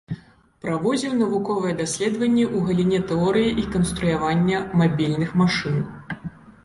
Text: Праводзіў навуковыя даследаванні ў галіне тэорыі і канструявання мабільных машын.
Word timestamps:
Праводзіў 0.63 1.11
навуковыя 1.17 1.73
даследаванні 1.81 2.43
ў 2.45 2.57
галіне 2.69 2.99
тэорыі 3.11 3.55
і 3.65 3.67
канструявання 3.79 4.65
мабільных 4.81 5.29
машын. 5.43 5.77